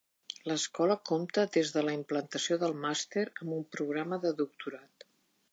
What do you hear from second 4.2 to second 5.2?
de doctorat.